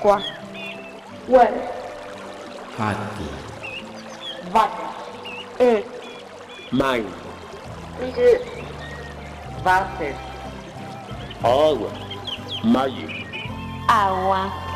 [0.00, 0.32] quatro,
[1.26, 1.62] coelho,
[2.78, 3.24] rato,
[4.50, 4.88] vaca,
[5.60, 7.06] um, mãe,
[7.98, 10.14] de, váter,
[11.42, 11.90] água,
[12.64, 13.08] maio,
[13.88, 14.67] água.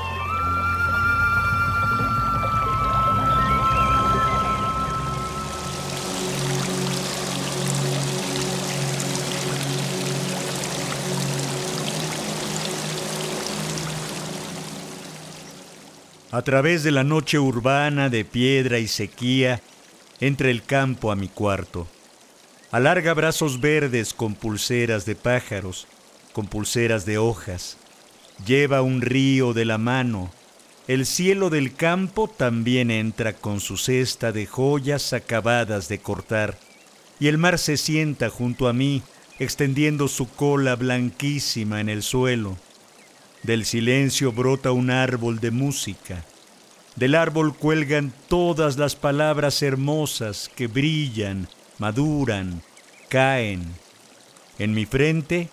[16.33, 19.61] A través de la noche urbana de piedra y sequía,
[20.19, 21.87] entra el campo a mi cuarto.
[22.71, 25.87] Alarga brazos verdes con pulseras de pájaros,
[26.33, 27.77] con pulseras de hojas.
[28.47, 30.33] Lleva un río de la mano.
[30.89, 36.57] El cielo del campo también entra con su cesta de joyas acabadas de cortar.
[37.21, 39.03] Y el mar se sienta junto a mí,
[39.39, 42.57] extendiendo su cola blanquísima en el suelo.
[43.43, 46.25] Del silencio brota un árbol de música.
[46.95, 52.63] Del árbol cuelgan todas las palabras hermosas que brillan, maduran,
[53.09, 53.65] caen.
[54.59, 55.49] En mi frente,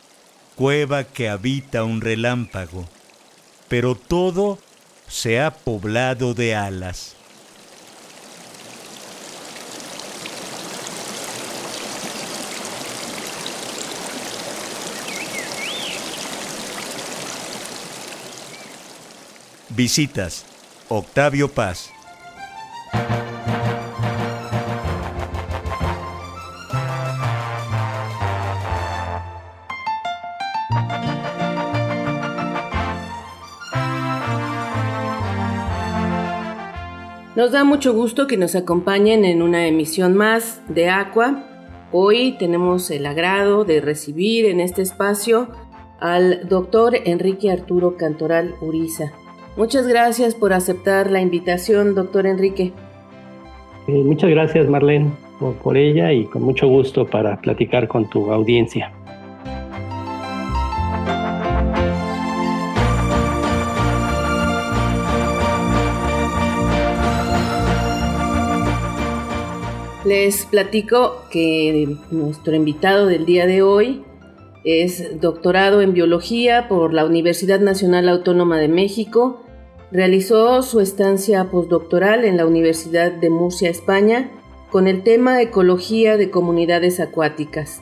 [0.56, 2.88] cueva que habita un relámpago.
[3.70, 4.60] Pero todo
[5.08, 7.16] se ha poblado de alas.
[19.80, 20.46] Visitas.
[20.90, 21.90] Octavio Paz.
[37.38, 41.46] Nos da mucho gusto que nos acompañen en una emisión más de Aqua.
[41.94, 45.48] Hoy tenemos el agrado de recibir en este espacio
[46.02, 49.14] al doctor Enrique Arturo Cantoral Uriza.
[49.60, 52.72] Muchas gracias por aceptar la invitación, doctor Enrique.
[53.90, 58.32] Eh, muchas gracias, Marlene, por, por ella y con mucho gusto para platicar con tu
[58.32, 58.94] audiencia.
[70.06, 74.04] Les platico que nuestro invitado del día de hoy
[74.64, 79.42] es doctorado en biología por la Universidad Nacional Autónoma de México.
[79.92, 84.30] Realizó su estancia postdoctoral en la Universidad de Murcia, España,
[84.70, 87.82] con el tema Ecología de Comunidades Acuáticas.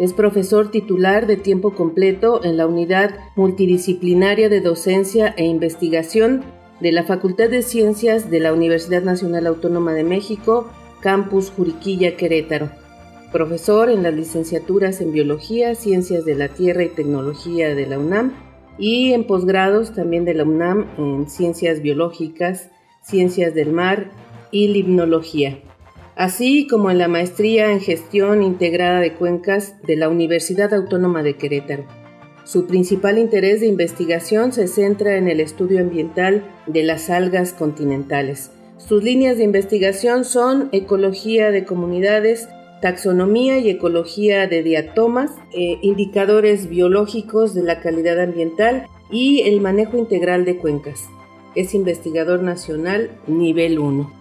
[0.00, 6.42] Es profesor titular de tiempo completo en la Unidad Multidisciplinaria de Docencia e Investigación
[6.80, 10.68] de la Facultad de Ciencias de la Universidad Nacional Autónoma de México,
[11.00, 12.70] Campus Juriquilla, Querétaro.
[13.30, 18.32] Profesor en las licenciaturas en Biología, Ciencias de la Tierra y Tecnología de la UNAM
[18.78, 22.70] y en posgrados también de la UNAM en Ciencias Biológicas,
[23.02, 24.10] Ciencias del Mar
[24.50, 25.58] y Limnología,
[26.16, 31.36] así como en la Maestría en Gestión Integrada de Cuencas de la Universidad Autónoma de
[31.36, 31.84] Querétaro.
[32.44, 38.50] Su principal interés de investigación se centra en el estudio ambiental de las algas continentales,
[38.86, 42.48] sus líneas de investigación son ecología de comunidades,
[42.84, 49.96] taxonomía y ecología de diatomas, eh, indicadores biológicos de la calidad ambiental y el manejo
[49.96, 51.08] integral de cuencas.
[51.54, 54.12] Es investigador nacional nivel 1.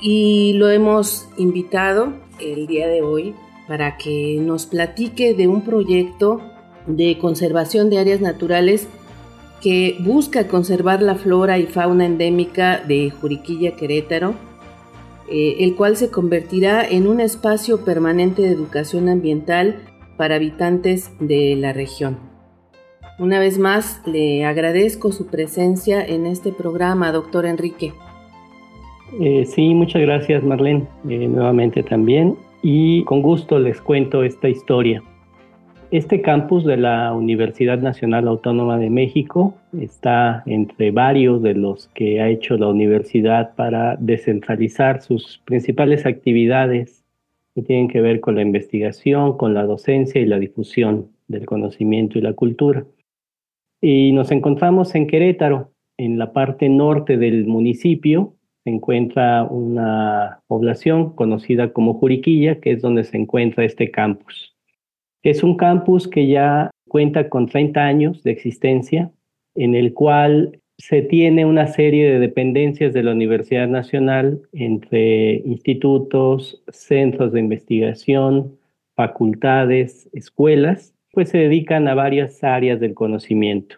[0.00, 3.34] Y lo hemos invitado el día de hoy
[3.68, 6.40] para que nos platique de un proyecto
[6.86, 8.88] de conservación de áreas naturales
[9.60, 14.36] que busca conservar la flora y fauna endémica de Juriquilla Querétaro,
[15.30, 19.76] eh, el cual se convertirá en un espacio permanente de educación ambiental
[20.16, 22.18] para habitantes de la región.
[23.18, 27.92] Una vez más, le agradezco su presencia en este programa, doctor Enrique.
[29.20, 32.36] Eh, sí, muchas gracias, Marlene, eh, nuevamente también.
[32.62, 35.02] Y con gusto les cuento esta historia.
[35.90, 42.20] Este campus de la Universidad Nacional Autónoma de México está entre varios de los que
[42.20, 47.04] ha hecho la universidad para descentralizar sus principales actividades
[47.56, 52.18] que tienen que ver con la investigación, con la docencia y la difusión del conocimiento
[52.18, 52.84] y la cultura.
[53.80, 61.16] Y nos encontramos en Querétaro, en la parte norte del municipio, se encuentra una población
[61.16, 64.49] conocida como Juriquilla, que es donde se encuentra este campus.
[65.22, 69.12] Es un campus que ya cuenta con 30 años de existencia,
[69.54, 76.62] en el cual se tiene una serie de dependencias de la Universidad Nacional entre institutos,
[76.68, 78.58] centros de investigación,
[78.96, 83.76] facultades, escuelas, pues se dedican a varias áreas del conocimiento.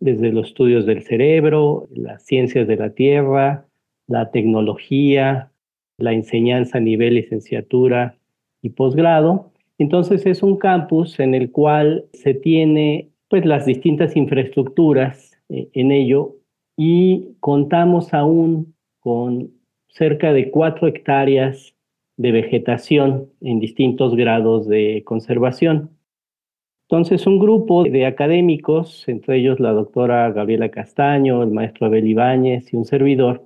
[0.00, 3.66] desde los estudios del cerebro, las ciencias de la tierra,
[4.08, 5.52] la tecnología,
[5.96, 8.16] la enseñanza a nivel licenciatura
[8.62, 9.51] y posgrado.
[9.82, 15.90] Entonces es un campus en el cual se tiene pues las distintas infraestructuras eh, en
[15.90, 16.36] ello
[16.76, 19.50] y contamos aún con
[19.88, 21.74] cerca de cuatro hectáreas
[22.16, 25.90] de vegetación en distintos grados de conservación.
[26.88, 32.72] Entonces, un grupo de académicos, entre ellos la doctora Gabriela Castaño, el maestro Abel Ibáñez
[32.72, 33.42] y un servidor,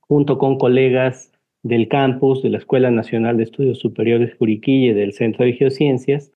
[0.00, 5.44] junto con colegas del campus de la Escuela Nacional de Estudios Superiores Juriquille del Centro
[5.44, 6.32] de Geociencias,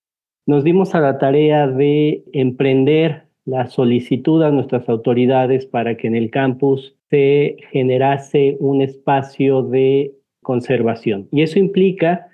[0.46, 6.16] nos dimos a la tarea de emprender la solicitud a nuestras autoridades para que en
[6.16, 11.28] el campus se generase un espacio de conservación.
[11.30, 12.28] Y eso implica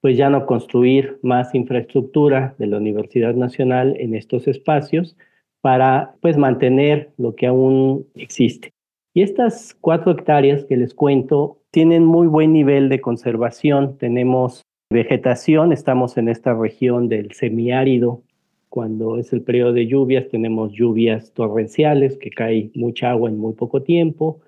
[0.00, 5.16] pues ya no construir más infraestructura de la Universidad Nacional en estos espacios
[5.60, 8.72] para pues mantener lo que aún existe.
[9.18, 13.98] Y estas cuatro hectáreas que les cuento tienen muy buen nivel de conservación.
[13.98, 14.62] Tenemos
[14.92, 18.22] vegetación, estamos en esta región del semiárido.
[18.68, 23.54] Cuando es el periodo de lluvias, tenemos lluvias torrenciales, que cae mucha agua en muy
[23.54, 24.38] poco tiempo,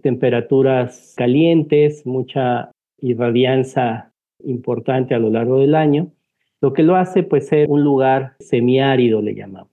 [0.00, 2.70] temperaturas calientes, mucha
[3.00, 4.12] irradianza
[4.44, 6.12] importante a lo largo del año,
[6.60, 9.72] lo que lo hace pues ser un lugar semiárido, le llamamos.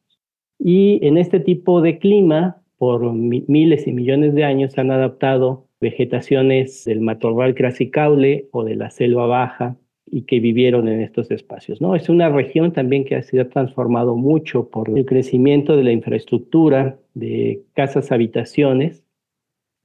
[0.57, 6.83] Y en este tipo de clima, por miles y millones de años, han adaptado vegetaciones
[6.85, 11.79] del matorral crasicaule o de la selva baja y que vivieron en estos espacios.
[11.79, 11.95] ¿no?
[11.95, 16.97] Es una región también que ha sido transformado mucho por el crecimiento de la infraestructura,
[17.13, 19.03] de casas habitaciones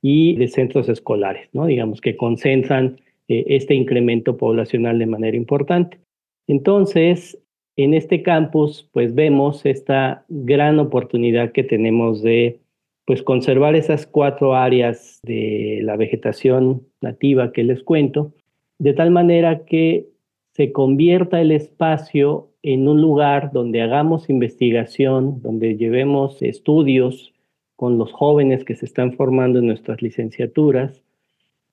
[0.03, 1.67] y de centros escolares, ¿no?
[1.67, 2.99] digamos que concentran
[3.29, 6.01] eh, este incremento poblacional de manera importante.
[6.49, 7.39] Entonces,
[7.77, 12.59] en este campus, pues vemos esta gran oportunidad que tenemos de
[13.07, 18.35] pues conservar esas cuatro áreas de la vegetación nativa que les cuento,
[18.79, 20.09] de tal manera que
[20.53, 27.33] se convierta el espacio en un lugar donde hagamos investigación, donde llevemos estudios
[27.77, 31.03] con los jóvenes que se están formando en nuestras licenciaturas,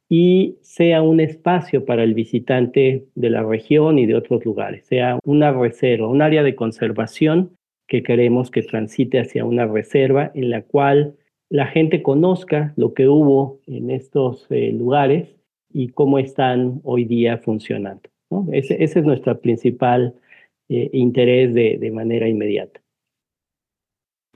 [0.09, 5.17] y sea un espacio para el visitante de la región y de otros lugares, sea
[5.25, 7.57] una reserva, un área de conservación
[7.87, 11.15] que queremos que transite hacia una reserva en la cual
[11.53, 15.29] la gente conozca lo que hubo en estos eh, lugares
[15.71, 18.09] y cómo están hoy día funcionando.
[18.51, 20.15] Ese, es nuestro principal
[20.67, 22.81] eh, interés de, de manera inmediata.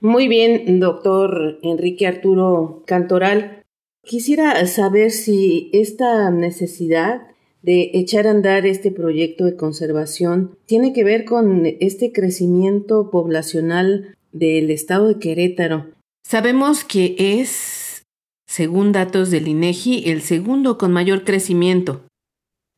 [0.00, 3.64] Muy bien, doctor Enrique Arturo Cantoral.
[4.04, 7.22] Quisiera saber si esta necesidad
[7.62, 14.16] de echar a andar este proyecto de conservación tiene que ver con este crecimiento poblacional
[14.30, 15.97] del estado de Querétaro.
[16.28, 18.04] Sabemos que es,
[18.46, 22.02] según datos del INEGI, el segundo con mayor crecimiento.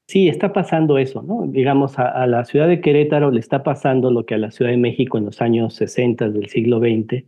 [0.09, 1.49] Sí, está pasando eso, ¿no?
[1.49, 4.71] Digamos, a, a, la ciudad de Querétaro le está pasando lo que a la Ciudad
[4.71, 7.25] de México en los años 60 del siglo XX,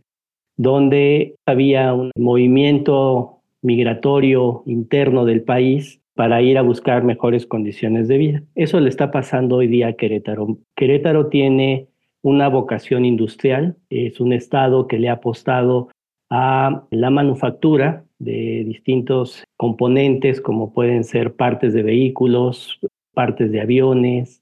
[0.55, 8.17] donde había un movimiento migratorio interno del país para ir a buscar mejores condiciones de
[8.17, 8.43] vida.
[8.55, 10.57] Eso le está pasando hoy día a Querétaro.
[10.77, 11.89] Querétaro tiene
[12.21, 15.89] una vocación industrial, es un estado que le ha apostado
[16.35, 22.79] a la manufactura de distintos componentes como pueden ser partes de vehículos,
[23.13, 24.41] partes de aviones,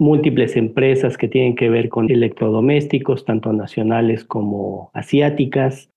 [0.00, 5.90] múltiples empresas que tienen que ver con electrodomésticos, tanto nacionales como asiáticas,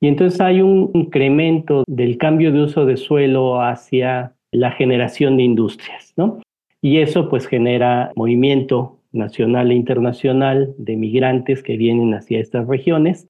[0.00, 5.42] y entonces hay un incremento del cambio de uso de suelo hacia la generación de
[5.42, 6.38] industrias, ¿no?
[6.80, 13.26] Y eso pues genera movimiento nacional e internacional de migrantes que vienen hacia estas regiones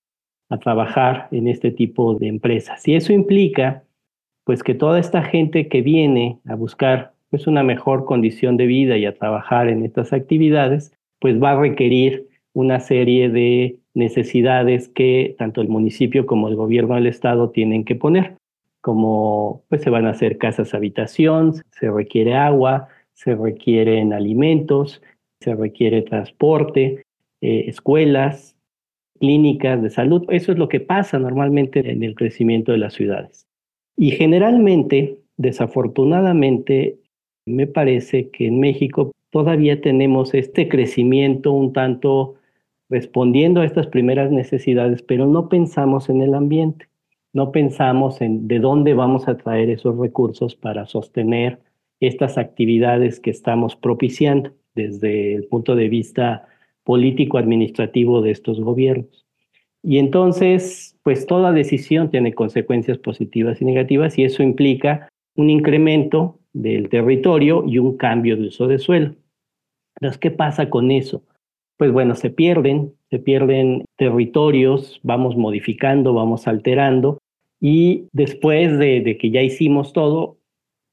[0.48, 2.86] a trabajar en este tipo de empresas.
[2.86, 3.84] Y eso implica
[4.44, 8.96] pues que toda esta gente que viene a buscar pues una mejor condición de vida
[8.96, 15.34] y a trabajar en estas actividades, pues va a requerir una serie de necesidades que
[15.38, 18.36] tanto el municipio como el gobierno del estado tienen que poner,
[18.80, 25.02] como pues se van a hacer casas habitación, se requiere agua, se requieren alimentos,
[25.40, 27.02] se requiere transporte,
[27.40, 28.53] eh, escuelas,
[29.18, 30.24] clínicas de salud.
[30.28, 33.46] Eso es lo que pasa normalmente en el crecimiento de las ciudades.
[33.96, 36.98] Y generalmente, desafortunadamente,
[37.46, 42.34] me parece que en México todavía tenemos este crecimiento un tanto
[42.88, 46.88] respondiendo a estas primeras necesidades, pero no pensamos en el ambiente,
[47.32, 51.60] no pensamos en de dónde vamos a traer esos recursos para sostener
[52.00, 56.46] estas actividades que estamos propiciando desde el punto de vista
[56.84, 59.24] político-administrativo de estos gobiernos.
[59.82, 66.38] Y entonces, pues toda decisión tiene consecuencias positivas y negativas y eso implica un incremento
[66.54, 69.14] del territorio y un cambio de uso de suelo.
[69.96, 71.22] Entonces, ¿qué pasa con eso?
[71.76, 77.18] Pues bueno, se pierden, se pierden territorios, vamos modificando, vamos alterando
[77.60, 80.38] y después de, que ya hicimos todo,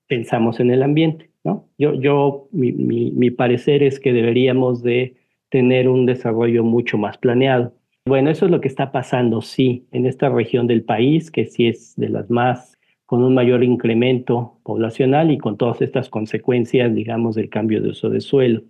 [0.07, 1.67] pensamos en el ambiente, ¿no?
[1.77, 5.15] Yo, yo mi, mi parecer es que deberíamos de
[5.51, 7.73] tener un desarrollo mucho más planeado.
[8.07, 11.67] Bueno, eso es lo que está pasando, sí, en esta región del país, que sí
[11.67, 17.35] es de las más con un mayor incremento poblacional y con todas estas consecuencias, digamos,
[17.35, 18.61] del cambio de uso de suelo.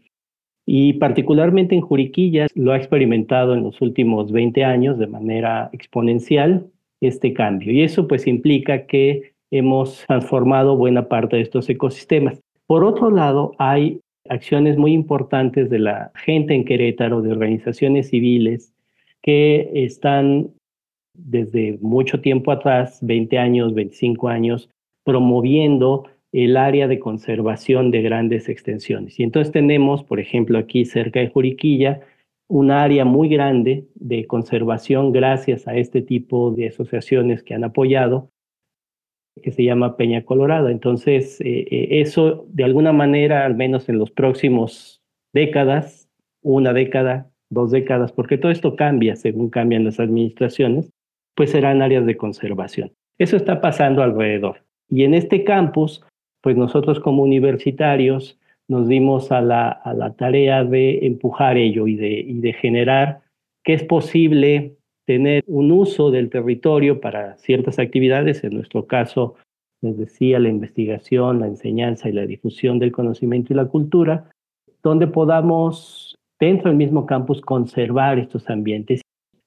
[0.66, 6.68] Y particularmente en Juriquilla lo ha experimentado en los últimos 20 años de manera exponencial
[7.02, 7.72] este cambio.
[7.72, 12.42] Y eso pues implica que hemos transformado buena parte de estos ecosistemas.
[12.66, 18.74] Por otro lado, hay acciones muy importantes de la gente en Querétaro, de organizaciones civiles,
[19.22, 20.51] que están
[21.18, 24.70] desde mucho tiempo atrás, 20 años, 25 años,
[25.04, 29.20] promoviendo el área de conservación de grandes extensiones.
[29.20, 32.01] Y entonces tenemos, por ejemplo, aquí cerca de Juriquilla,
[32.48, 38.30] un área muy grande de conservación gracias a este tipo de asociaciones que han apoyado,
[39.42, 40.72] que se llama Peña Colorada.
[40.72, 45.02] Entonces, eh, eh, eso de alguna manera, al menos en los próximos
[45.34, 46.10] décadas,
[46.42, 50.92] una década, dos décadas, porque todo esto cambia según cambian las administraciones,
[51.36, 52.92] pues serán áreas de conservación.
[53.18, 54.64] Eso está pasando alrededor.
[54.90, 56.04] Y en este campus,
[56.42, 61.96] pues nosotros como universitarios nos dimos a la, a la tarea de empujar ello y
[61.96, 63.22] de, y de generar
[63.64, 64.76] que es posible
[65.12, 69.36] tener un uso del territorio para ciertas actividades, en nuestro caso,
[69.82, 74.30] les decía, la investigación, la enseñanza y la difusión del conocimiento y la cultura,
[74.82, 79.01] donde podamos dentro del mismo campus conservar estos ambientes.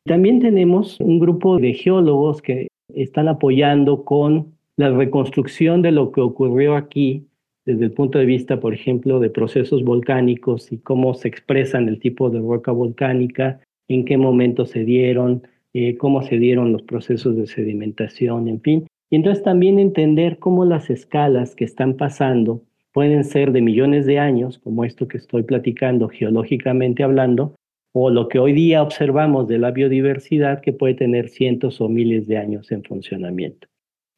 [0.07, 6.21] También tenemos un grupo de geólogos que están apoyando con la reconstrucción de lo que
[6.21, 7.27] ocurrió aquí
[7.65, 12.01] desde el punto de vista, por ejemplo, de procesos volcánicos y cómo se expresan el
[12.01, 15.43] tipo de roca volcánica, en qué momento se dieron,
[15.75, 18.87] eh, cómo se dieron los procesos de sedimentación, en fin.
[19.11, 22.63] Y entonces también entender cómo las escalas que están pasando
[22.93, 27.55] pueden ser de millones de años, como esto que estoy platicando geológicamente hablando,
[27.93, 32.27] o lo que hoy día observamos de la biodiversidad que puede tener cientos o miles
[32.29, 33.69] de años en funcionamiento.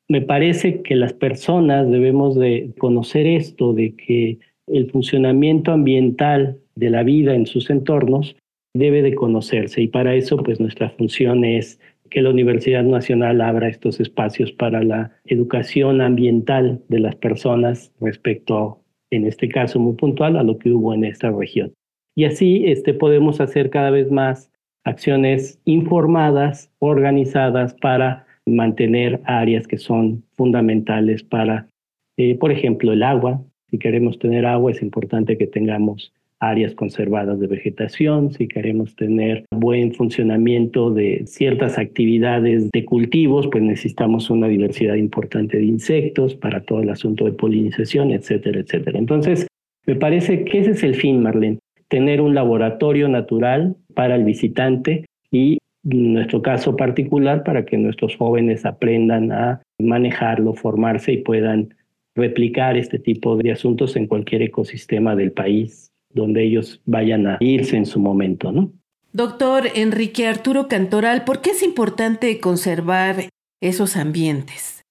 [0.08, 6.90] Me parece que las personas debemos de conocer esto, de que el funcionamiento ambiental de
[6.90, 8.36] la vida en sus entornos
[8.76, 11.78] debe de conocerse y para eso pues nuestra función es
[12.10, 18.80] que la Universidad Nacional abra estos espacios para la educación ambiental de las personas respecto,
[19.10, 21.72] en este caso muy puntual, a lo que hubo en esta región.
[22.14, 24.50] Y así este, podemos hacer cada vez más
[24.84, 31.68] acciones informadas, organizadas para mantener áreas que son fundamentales para,
[32.16, 33.42] eh, por ejemplo, el agua.
[33.68, 36.14] Si queremos tener agua es importante que tengamos
[36.50, 43.62] áreas conservadas de vegetación, si queremos tener buen funcionamiento de ciertas actividades de cultivos, pues
[43.62, 48.98] necesitamos una diversidad importante de insectos para todo el asunto de polinización, etcétera, etcétera.
[48.98, 49.46] Entonces,
[49.86, 55.04] me parece que ese es el fin, Marlene, tener un laboratorio natural para el visitante
[55.30, 61.74] y en nuestro caso particular para que nuestros jóvenes aprendan a manejarlo, formarse y puedan
[62.16, 67.76] replicar este tipo de asuntos en cualquier ecosistema del país donde ellos vayan a irse
[67.76, 68.72] en su momento, ¿no?
[69.12, 73.28] Doctor Enrique Arturo Cantoral, ¿por qué es importante conservar
[73.60, 74.82] esos ambientes?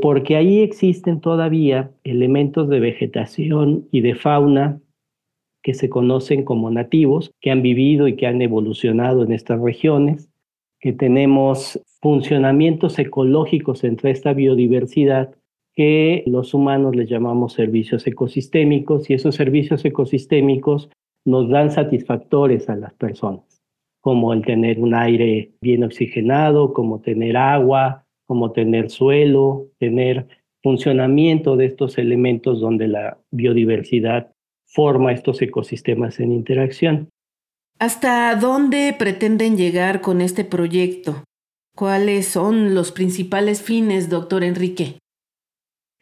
[0.00, 4.80] Porque ahí existen todavía elementos de vegetación y de fauna
[5.62, 10.30] que se conocen como nativos, que han vivido y que han evolucionado en estas regiones,
[10.80, 15.34] que tenemos funcionamientos ecológicos entre esta biodiversidad
[15.78, 20.90] que los humanos les llamamos servicios ecosistémicos y esos servicios ecosistémicos
[21.24, 23.62] nos dan satisfactores a las personas,
[24.00, 30.26] como el tener un aire bien oxigenado, como tener agua, como tener suelo, tener
[30.64, 34.32] funcionamiento de estos elementos donde la biodiversidad
[34.66, 37.08] forma estos ecosistemas en interacción.
[37.78, 41.22] ¿Hasta dónde pretenden llegar con este proyecto?
[41.76, 44.98] ¿Cuáles son los principales fines, doctor Enrique?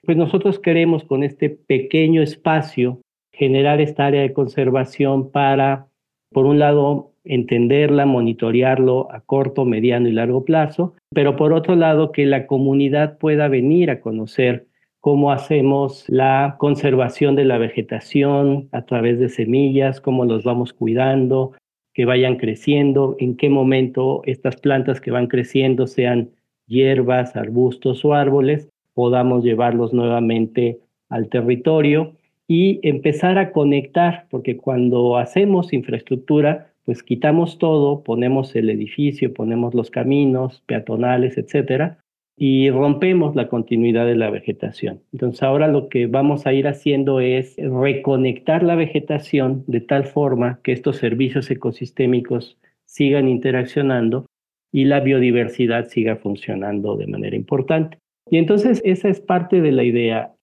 [0.06, 3.00] Pues nosotros queremos con este pequeño espacio
[3.32, 5.88] generar esta área de conservación para,
[6.30, 12.12] por un lado, entenderla, monitorearlo a corto, mediano y largo plazo, pero por otro lado,
[12.12, 14.68] que la comunidad pueda venir a conocer
[15.00, 21.52] cómo hacemos la conservación de la vegetación a través de semillas, cómo los vamos cuidando,
[21.94, 26.30] que vayan creciendo, en qué momento estas plantas que van creciendo, sean
[26.68, 30.78] hierbas, arbustos o árboles, podamos llevarlos nuevamente
[31.10, 32.14] al territorio
[32.48, 39.74] y empezar a conectar, porque cuando hacemos infraestructura, pues quitamos todo, ponemos el edificio, ponemos
[39.74, 41.98] los caminos peatonales, etcétera,
[42.38, 45.02] y rompemos la continuidad de la vegetación.
[45.12, 50.60] Entonces ahora lo que vamos a ir haciendo es reconectar la vegetación de tal forma
[50.62, 54.24] que estos servicios ecosistémicos sigan interaccionando
[54.72, 57.98] y la biodiversidad siga funcionando de manera importante.
[58.28, 60.35] Y entonces esa es parte de la idea.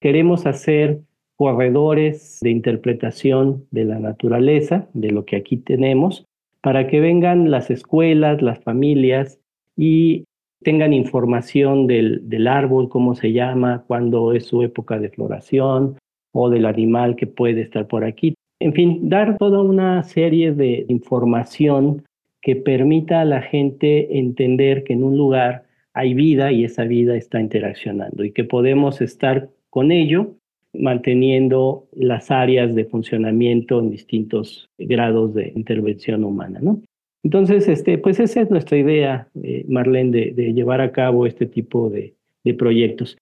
[0.00, 1.00] Queremos hacer
[1.36, 6.24] corredores de interpretación de la naturaleza, de lo que aquí tenemos,
[6.60, 9.40] para que vengan las escuelas, las familias
[9.76, 10.24] y
[10.62, 15.96] tengan información del, del árbol, cómo se llama, cuándo es su época de floración
[16.32, 18.34] o del animal que puede estar por aquí.
[18.60, 22.04] En fin, dar toda una serie de información
[22.40, 27.16] que permita a la gente entender que en un lugar hay vida y esa vida
[27.16, 30.34] está interaccionando y que podemos estar con ello
[30.74, 36.80] manteniendo las áreas de funcionamiento en distintos grados de intervención humana, ¿no?
[37.22, 41.88] Entonces, este, pues esa es nuestra idea, eh, Marlene, de, llevar a cabo este tipo
[41.88, 43.16] de, de proyectos.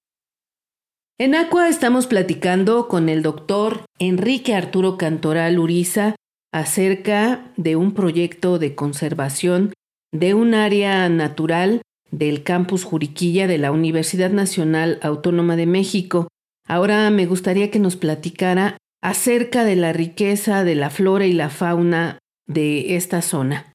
[1.18, 6.14] En Aqua estamos platicando con el doctor Enrique Arturo Cantoral Uriza
[6.50, 9.74] acerca de un proyecto de conservación
[10.12, 16.28] de un área natural del campus Juriquilla de la Universidad Nacional Autónoma de México.
[16.66, 21.48] Ahora me gustaría que nos platicara acerca de la riqueza de la flora y la
[21.48, 23.72] fauna de esta zona.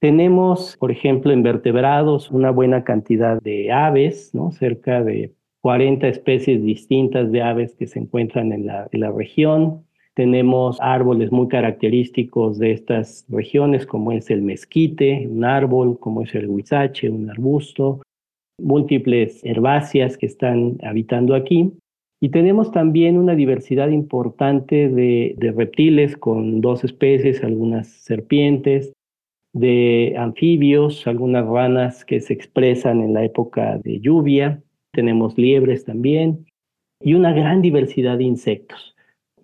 [0.00, 4.50] Tenemos, por ejemplo, invertebrados, una buena cantidad de aves, ¿no?
[4.50, 9.84] cerca de 40 especies distintas de aves que se encuentran en la, en la región.
[10.14, 16.34] Tenemos árboles muy característicos de estas regiones, como es el mezquite, un árbol, como es
[16.34, 18.02] el huizache, un arbusto,
[18.58, 21.72] múltiples herbáceas que están habitando aquí.
[22.20, 28.92] Y tenemos también una diversidad importante de, de reptiles con dos especies, algunas serpientes,
[29.52, 36.46] de anfibios, algunas ranas que se expresan en la época de lluvia, tenemos liebres también,
[37.00, 38.94] y una gran diversidad de insectos.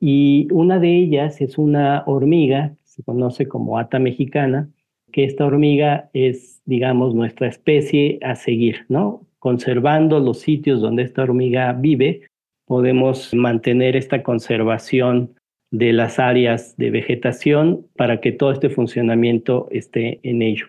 [0.00, 4.70] Y una de ellas es una hormiga, se conoce como ata mexicana,
[5.12, 9.26] que esta hormiga es, digamos, nuestra especie a seguir, ¿no?
[9.38, 12.22] Conservando los sitios donde esta hormiga vive,
[12.66, 15.34] podemos mantener esta conservación
[15.70, 20.66] de las áreas de vegetación para que todo este funcionamiento esté en ello.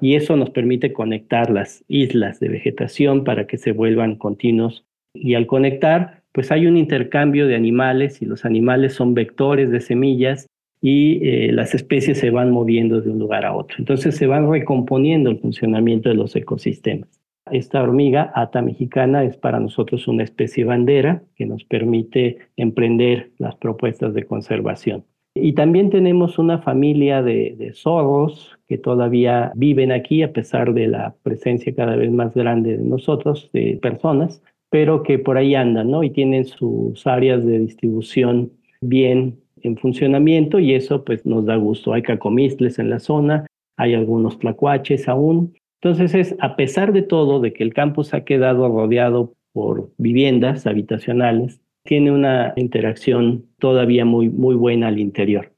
[0.00, 4.84] Y eso nos permite conectar las islas de vegetación para que se vuelvan continuos.
[5.14, 9.80] Y al conectar, pues hay un intercambio de animales y los animales son vectores de
[9.80, 10.48] semillas
[10.82, 13.76] y eh, las especies se van moviendo de un lugar a otro.
[13.78, 17.08] Entonces se van recomponiendo el funcionamiento de los ecosistemas.
[17.52, 23.54] Esta hormiga, ata mexicana, es para nosotros una especie bandera que nos permite emprender las
[23.54, 25.04] propuestas de conservación.
[25.36, 31.14] Y también tenemos una familia de, zorros que todavía viven aquí a pesar de la
[31.22, 34.42] presencia cada vez más grande de nosotros, de personas,
[34.74, 36.02] pero que por ahí andan, ¿no?
[36.02, 41.92] Y tienen sus áreas de distribución bien en funcionamiento y eso pues nos da gusto.
[41.92, 47.38] Hay cacomistles en la zona, hay algunos tlacuaches aún, entonces es, a pesar de todo,
[47.38, 54.28] de que el campus ha quedado rodeado por viviendas habitacionales, tiene una interacción todavía muy,
[54.28, 55.52] muy buena al interior.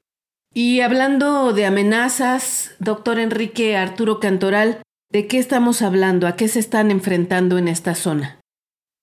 [0.53, 4.77] Y hablando de amenazas, doctor Enrique Arturo Cantoral,
[5.11, 6.27] ¿de qué estamos hablando?
[6.27, 8.36] ¿A qué se están enfrentando en esta zona?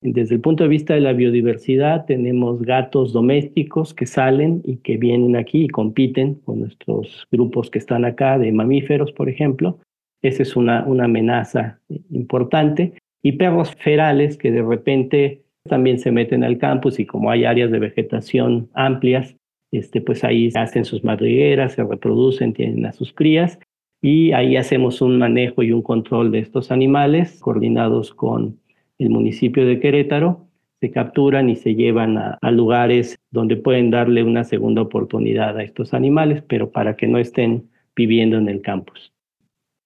[0.06, 4.98] Desde el punto de vista de la biodiversidad, tenemos gatos domésticos que salen y que
[4.98, 9.78] vienen aquí y compiten con nuestros grupos que están acá de mamíferos, por ejemplo.
[10.20, 12.92] Esa es una, una amenaza importante.
[13.22, 17.70] Y perros ferales que de repente también se meten al campus y como hay áreas
[17.70, 19.34] de vegetación amplias,
[19.72, 23.58] este, pues ahí hacen sus madrigueras, se reproducen, tienen a sus crías
[24.02, 28.60] y ahí hacemos un manejo y un control de estos animales coordinados con
[28.98, 30.48] el municipio de Querétaro.
[30.80, 35.94] Se capturan y se llevan a, lugares donde pueden darle una segunda oportunidad a estos
[35.94, 39.12] animales, pero para que no estén viviendo en el campus.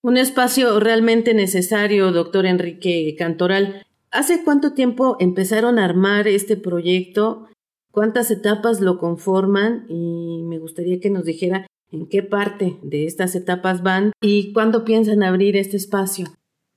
[0.02, 3.82] Un espacio realmente necesario, doctor Enrique Cantoral.
[4.10, 7.46] ¿Hace cuánto tiempo empezaron a armar este proyecto?
[7.92, 9.86] ¿Cuántas etapas lo conforman?
[9.88, 14.84] Y me gustaría que nos dijera en qué parte de estas etapas van y cuándo
[14.84, 16.26] piensan abrir este espacio.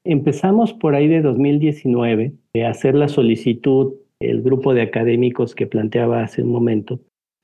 [0.04, 6.24] Empezamos por ahí de 2019 de hacer la solicitud, el grupo de académicos que planteaba
[6.24, 7.00] hace un momento,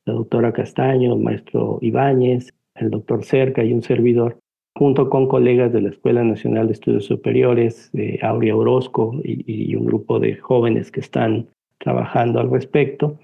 [0.06, 4.40] la doctora Castaño, el maestro Ibáñez, el doctor Cerca y un servidor,
[4.76, 9.86] junto con colegas de la Escuela Nacional de Estudios Superiores, de Aurea Orozco y un
[9.86, 11.48] grupo de jóvenes que están
[11.80, 13.20] trabajando al respecto.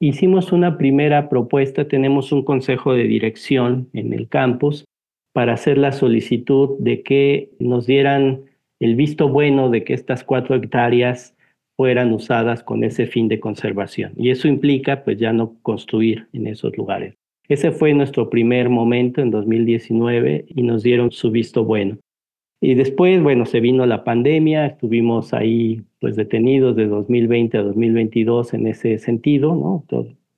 [0.00, 4.84] Hicimos una primera propuesta, tenemos un consejo de dirección en el campus
[5.32, 8.42] para hacer la solicitud de que nos dieran
[8.84, 11.36] el visto bueno de que estas cuatro hectáreas
[11.76, 14.12] fueran usadas con ese fin de conservación.
[14.16, 17.14] Y eso implica pues ya no construir en esos lugares.
[17.48, 21.98] Ese fue nuestro primer momento en 2019 y nos dieron su visto bueno.
[22.60, 28.54] Y después, bueno, se vino la pandemia, estuvimos ahí pues detenidos de 2020 a 2022
[28.54, 29.84] en ese sentido, ¿no?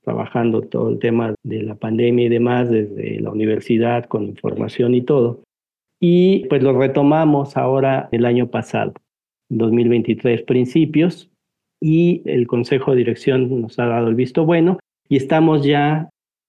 [0.02, 5.00] trabajando todo el tema de la pandemia y demás desde la universidad con información y
[5.00, 5.43] todo.
[6.00, 8.92] Y pues lo retomamos ahora el año pasado,
[9.50, 11.30] 2023 principios,
[11.80, 14.78] y el Consejo de Dirección nos ha dado el visto bueno
[15.09, 16.09] y estamos ya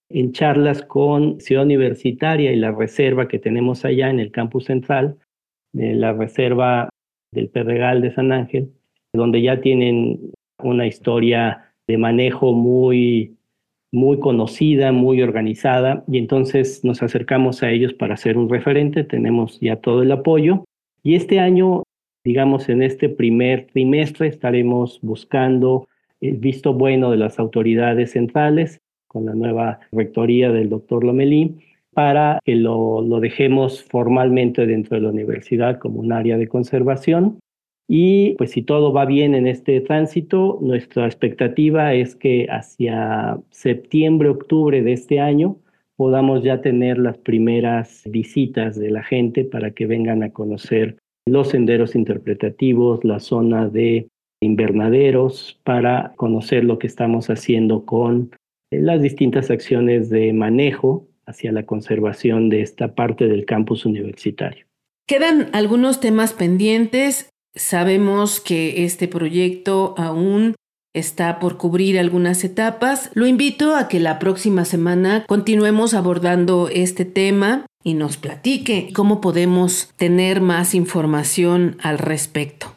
[0.10, 5.18] en charlas con Ciudad Universitaria y la reserva que tenemos allá en el campus central,
[5.74, 6.90] de la reserva
[7.34, 8.72] del Perregal de San Ángel,
[9.14, 10.32] donde ya tienen
[10.64, 13.36] una historia de manejo muy
[13.96, 19.60] muy conocida, muy organizada, y entonces nos acercamos a ellos para hacer un referente, tenemos
[19.62, 20.66] ya todo el apoyo,
[21.02, 21.84] y este año,
[22.24, 25.88] digamos, en este primer trimestre estaremos buscando
[26.20, 31.56] el visto bueno de las autoridades centrales con la nueva rectoría del doctor Lomelí
[31.94, 37.40] para que lo, lo dejemos formalmente dentro de la universidad como un área de conservación
[37.88, 44.30] y pues si todo va bien en este tránsito, nuestra expectativa es que hacia septiembre,
[44.30, 45.58] octubre de este año
[45.96, 51.50] podamos ya tener las primeras visitas de la gente para que vengan a conocer los
[51.50, 54.08] senderos interpretativos, la zona de
[54.42, 58.32] invernaderos, para conocer lo que estamos haciendo con
[58.72, 64.66] las distintas acciones de manejo hacia la conservación de esta parte del campus universitario.
[65.08, 70.56] Quedan algunos temas pendientes Sabemos que este proyecto aún
[70.94, 73.12] está por cubrir algunas etapas.
[73.14, 79.22] Lo invito a que la próxima semana continuemos abordando este tema y nos platique cómo
[79.22, 82.74] podemos tener más información al respecto.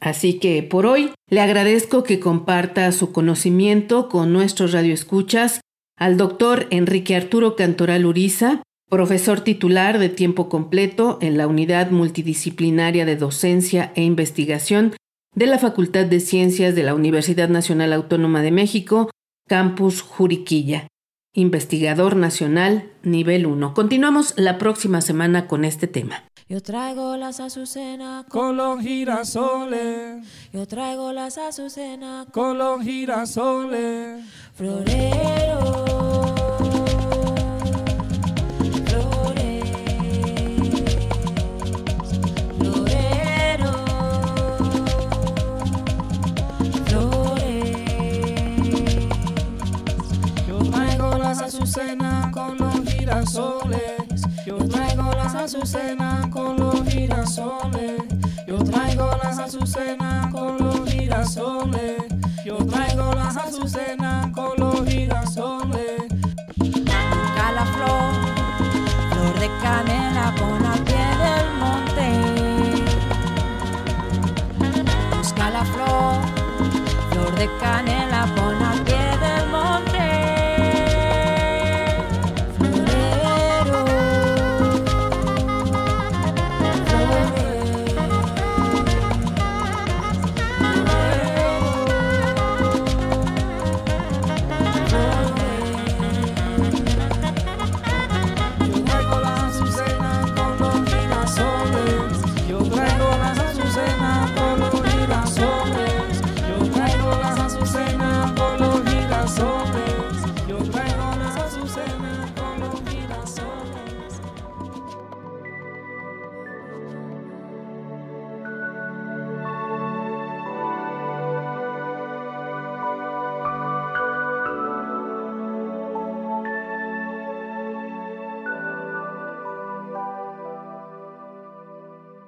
[0.00, 5.60] Así que por hoy le agradezco que comparta su conocimiento con nuestros radioescuchas
[5.98, 13.06] al doctor Enrique Arturo Cantoral Uriza, profesor titular de tiempo completo en la Unidad Multidisciplinaria
[13.06, 14.94] de Docencia e Investigación
[15.34, 19.08] de la Facultad de Ciencias de la Universidad Nacional Autónoma de México,
[19.48, 20.88] Campus Juriquilla.
[21.32, 23.72] Investigador Nacional Nivel 1.
[23.72, 26.24] Continuamos la próxima semana con este tema.
[26.48, 30.26] Yo traigo las azucenas con los girasoles.
[30.52, 34.24] Yo traigo las azucenas con los girasoles.
[34.56, 36.39] Florero.
[51.70, 54.22] Azucenas con los girasoles.
[54.44, 58.02] Yo traigo las azucenas con los girasoles.
[58.48, 62.02] Yo traigo las azucenas con los girasoles.
[62.44, 65.89] Yo traigo las azucenas con los girasoles.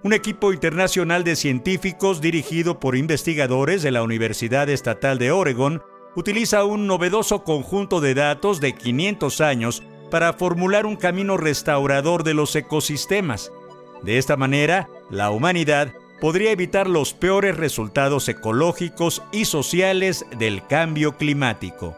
[0.02, 5.82] Un equipo internacional de científicos dirigido por investigadores de la Universidad Estatal de Oregon
[6.16, 12.34] utiliza un novedoso conjunto de datos de 500 años para formular un camino restaurador de
[12.34, 13.52] los ecosistemas.
[14.02, 21.16] De esta manera, la humanidad podría evitar los peores resultados ecológicos y sociales del cambio
[21.16, 21.96] climático.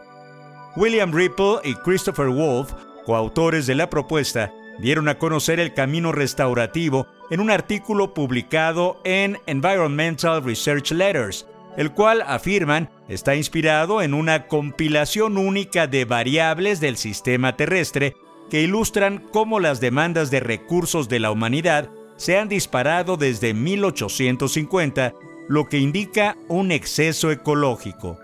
[0.75, 2.71] William Ripple y Christopher Wolf
[3.05, 9.39] coautores de la propuesta, dieron a conocer el camino restaurativo en un artículo publicado en
[9.45, 16.97] Environmental Research Letters, el cual afirman está inspirado en una compilación única de variables del
[16.97, 18.15] sistema terrestre
[18.49, 25.13] que ilustran cómo las demandas de recursos de la humanidad se han disparado desde 1850,
[25.49, 28.17] lo que indica un exceso ecológico.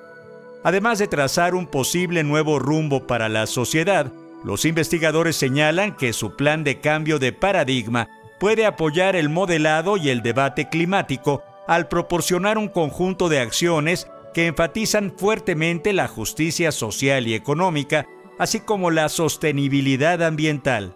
[0.63, 4.11] Además de trazar un posible nuevo rumbo para la sociedad,
[4.43, 8.07] los investigadores señalan que su plan de cambio de paradigma
[8.41, 14.47] puede apoyar el modelado y el debate climático al proporcionar un conjunto de acciones que
[14.47, 18.07] enfatizan fuertemente la justicia social y económica,
[18.39, 20.95] así como la sostenibilidad ambiental.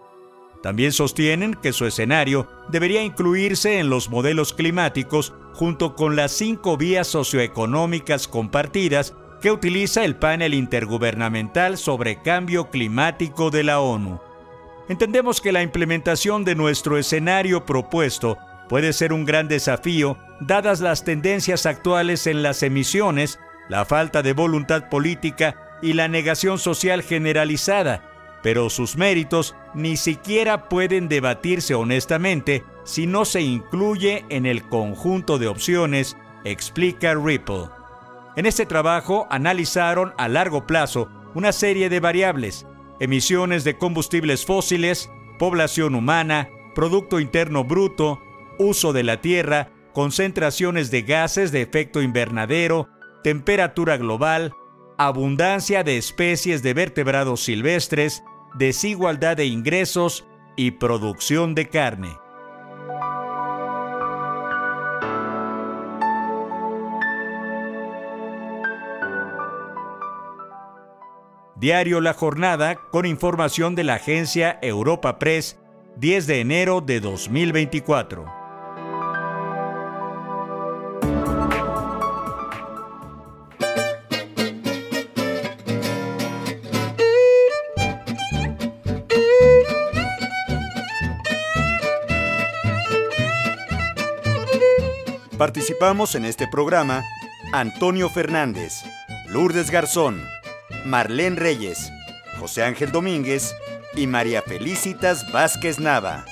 [0.64, 6.78] También sostienen que su escenario debería incluirse en los modelos climáticos junto con las cinco
[6.78, 14.20] vías socioeconómicas compartidas que utiliza el panel intergubernamental sobre cambio climático de la ONU.
[14.88, 18.38] Entendemos que la implementación de nuestro escenario propuesto
[18.70, 24.34] puede ser un gran desafío dadas las tendencias actuales en las emisiones, la falta de
[24.34, 28.04] voluntad política y la negación social generalizada,
[28.44, 35.40] pero sus méritos ni siquiera pueden debatirse honestamente si no se incluye en el conjunto
[35.40, 37.70] de opciones, explica Ripple.
[38.36, 42.68] En este trabajo analizaron a largo plazo una serie de variables,
[43.00, 48.22] emisiones de combustibles fósiles, población humana, Producto Interno Bruto,
[48.60, 52.90] uso de la Tierra, concentraciones de gases de efecto invernadero,
[53.24, 54.54] temperatura global,
[54.98, 58.24] abundancia de especies de vertebrados silvestres,
[58.56, 62.18] desigualdad de ingresos y producción de carne.
[71.58, 75.58] Diario La Jornada con información de la agencia Europa Press
[75.96, 78.26] 10 de enero de 2024.
[95.38, 97.04] Participamos en este programa
[97.54, 98.84] Antonio Fernández,
[99.28, 100.22] Lourdes Garzón,
[100.86, 101.92] Marlene Reyes,
[102.40, 103.56] José Ángel Domínguez
[103.96, 106.26] y María Felicitas Vázquez Nava.